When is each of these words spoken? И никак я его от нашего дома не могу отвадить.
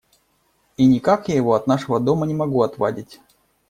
И 0.77 0.87
никак 0.87 1.29
я 1.29 1.35
его 1.35 1.53
от 1.53 1.67
нашего 1.67 1.99
дома 1.99 2.25
не 2.25 2.33
могу 2.33 2.63
отвадить. 2.63 3.21